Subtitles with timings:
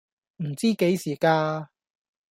[0.37, 1.67] 唔知幾時㗎